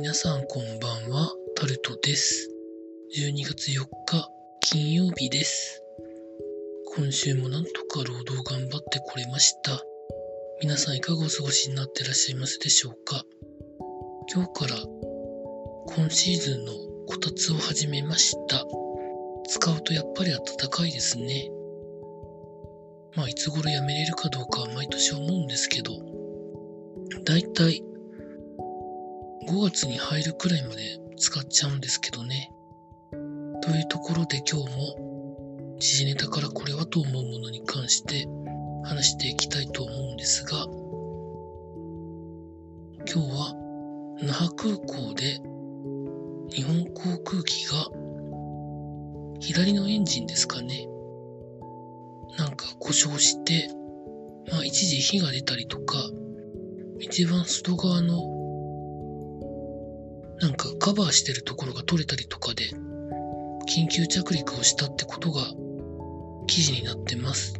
[0.00, 2.48] 皆さんこんばんは、タルトです。
[3.18, 4.30] 12月4日、
[4.60, 5.82] 金曜日です。
[6.94, 9.82] 今週もなんとか労働頑張ってこれました。
[10.62, 13.24] 皆さんいかがお過ごしになってらっしゃいますでしょうか
[14.32, 14.76] 今日から
[15.96, 16.72] 今シーズンの
[17.08, 18.64] こたつを始めました。
[19.48, 21.50] 使うとやっぱり暖かいですね。
[23.16, 25.90] まあいつ頃やめれるかどうかは毎年思うんですけど、
[27.24, 27.82] だいたい
[29.48, 32.52] 5月に入るくらいまで使っちゃうんですけどね。
[33.62, 38.28] というところで今日も時事ネタからこれはと思うものに関して
[38.84, 40.66] 話していきたいと思うんですが、
[43.10, 43.54] 今日は
[44.20, 45.40] 那覇空港で
[46.50, 47.88] 日本航空機が
[49.40, 50.86] 左のエンジンですかね。
[52.36, 53.70] なんか故障して、
[54.52, 55.96] まあ一時火が出たりとか、
[56.98, 58.37] 一番外側の
[60.40, 62.64] なんかカバーしてるところが取れたりとかで、
[63.68, 65.42] 緊急着陸をしたってことが
[66.46, 67.54] 記事になってます。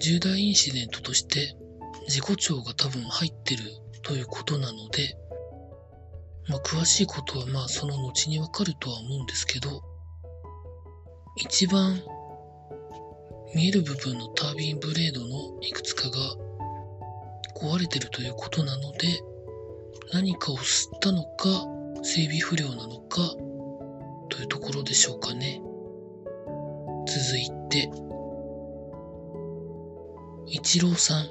[0.00, 1.56] 重大インシデントとして
[2.08, 3.62] 事故調が多分入ってる
[4.02, 5.16] ということなので、
[6.48, 9.82] まあ詳しいことはまあその後にわかるとは思うんですけど、
[11.36, 12.02] 一番
[13.54, 16.16] 見える部分のタービンブレードのいくつかが
[17.54, 19.22] 壊れてるということなので、
[20.12, 21.66] 何かを吸ったのか、
[22.02, 23.22] 整備不良なのか、
[24.28, 25.62] というところでしょうかね。
[27.06, 27.90] 続いて、
[30.46, 31.28] イチローさん、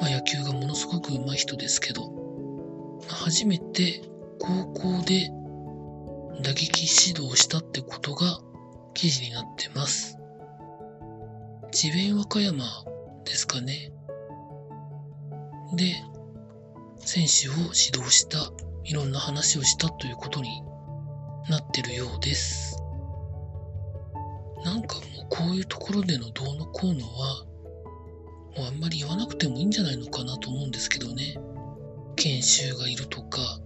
[0.00, 2.12] まあ、野球がものすごく上手い人ですけど、
[3.08, 4.02] 初めて
[4.38, 5.30] 高校で
[6.42, 8.40] 打撃指導したってことが
[8.94, 10.16] 記事になってます。
[11.72, 12.64] 智弁和歌山
[13.24, 13.92] ですかね。
[15.74, 16.04] で、
[17.04, 18.52] 選手を指導した、
[18.84, 20.62] いろんな話をしたということに
[21.48, 22.76] なってるようです。
[24.64, 27.44] なんかもうこういうところでのどうのこうのは、
[28.56, 31.36] もうあんまり言わなくてもいいんじゃないのかなと思うんですけどね。
[32.16, 33.58] 研修がいるとか、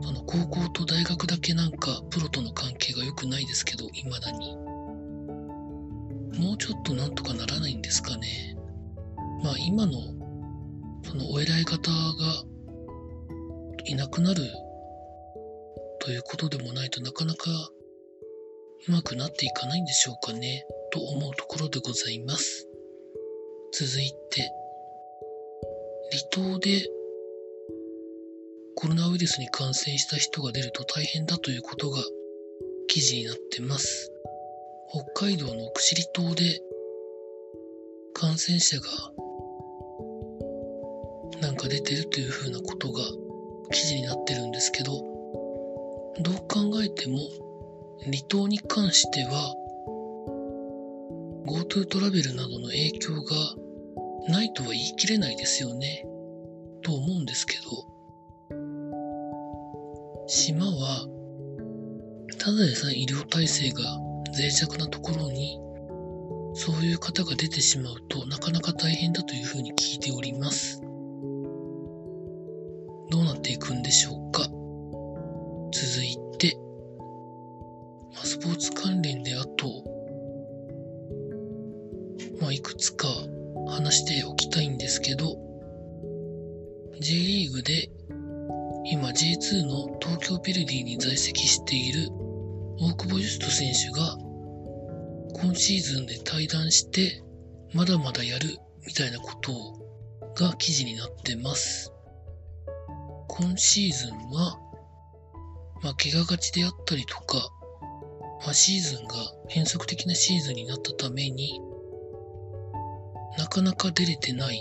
[0.00, 4.56] その高校と大学だけなんかプロとの関係が良くないですけど、未だに。
[6.38, 8.56] もうちょっとなんとかならないんですかね。
[9.42, 10.21] まあ今の
[11.12, 12.44] そのお偉い方が
[13.84, 14.50] いなくなる
[16.00, 17.50] ということでもないとなかなか
[18.88, 22.66] うまくなっていかないんでしょうかね、と思うところでございます。
[23.72, 24.50] 続いて、
[26.12, 26.88] 離島で
[28.76, 31.98] コロナウイルスに感染した人が出ると大変だということが
[32.88, 34.10] 記事になってます。
[34.88, 36.62] 北海道の奥尻島で
[38.14, 38.88] 感染者が
[41.42, 43.00] なんか出てるというふうなことが
[43.72, 44.92] 記事になってるんですけど、
[46.20, 47.18] どう考えても
[48.04, 49.52] 離島に関しては
[51.44, 53.34] GoTo トラベルなどの影響が
[54.28, 56.06] ないとは言い切れないですよね。
[56.82, 58.56] と思うんですけど、
[60.28, 61.08] 島は
[62.38, 63.82] ただでさえ医療体制が
[64.38, 65.58] 脆弱なところに
[66.54, 68.91] そういう方が出てしまうとなかなか大
[78.92, 79.84] 関連であと、
[82.42, 83.08] まあ、いくつか
[83.66, 85.34] 話しておきたいんですけど、
[87.00, 87.90] J リーグで
[88.84, 92.10] 今 J2 の東京ヴェルディに在籍している
[92.80, 94.18] 大久保嘉人選手が
[95.40, 97.22] 今シーズンで退団して
[97.72, 99.52] まだまだやるみたいなこと
[100.34, 101.90] が記事になってます。
[103.28, 104.58] 今シーズンは、
[105.82, 107.38] まあ、怪我がちであったりとか、
[108.44, 109.14] まあ、シーズンが
[109.48, 111.60] 変則的なシーズンになったために
[113.38, 114.60] なかなか出れてない。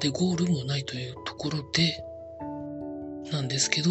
[0.00, 2.04] で、ゴールもないというところで、
[3.32, 3.90] なんですけど、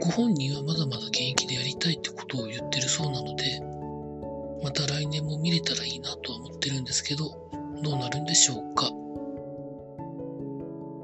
[0.00, 3.60] ご本人はまだまだ現役でやりたいってことを言ってるそうなので、
[4.62, 7.50] また来年も見れたらいいなとは思ってるんですけど、
[7.82, 8.90] どうなるんでしょうか。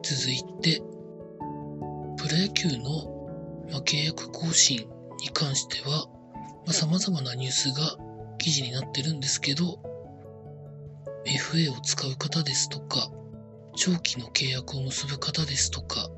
[0.03, 0.83] 続いて、
[2.17, 3.13] プロ野球の、
[3.85, 4.79] 契約更新
[5.21, 6.09] に関しては、
[6.67, 7.97] まあ、様々なニュースが
[8.39, 9.79] 記事になってるんですけど、
[11.25, 13.09] FA を使う方ですとか、
[13.77, 16.11] 長期の契約を結ぶ方ですとか、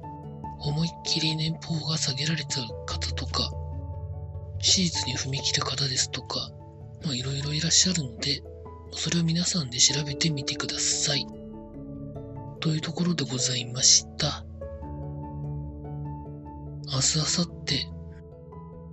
[0.60, 3.50] 思いっきり年俸が下げられた方とか、
[4.58, 6.50] 手術に踏み切る方ですとか、
[7.04, 8.42] まあいろいろいらっしゃるので、
[8.92, 11.26] それを皆さんで調べてみてください。
[12.60, 14.44] というところでございました。
[16.90, 17.86] 明日、明後日、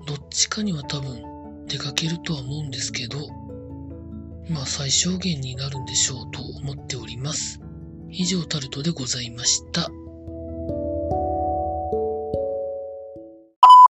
[0.05, 1.34] どっちかには多分
[1.67, 3.27] 出かけるとは思うんですけど、
[4.49, 7.59] まあ最小限になるんでしょうと思っております。
[8.09, 9.89] 以上タルトでございました。